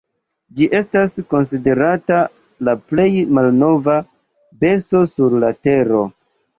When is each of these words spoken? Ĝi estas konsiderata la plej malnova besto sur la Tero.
Ĝi 0.61 0.67
estas 0.79 1.13
konsiderata 1.33 2.23
la 2.69 2.77
plej 2.89 3.07
malnova 3.41 4.01
besto 4.67 5.07
sur 5.17 5.41
la 5.47 5.57
Tero. 5.67 6.07